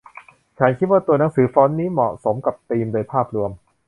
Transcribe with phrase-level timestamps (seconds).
[0.57, 3.51] ฉันคิดว่าตัวหนังสือฟอนต์นี้เหมาะสมกับธีมโดยภาพรวม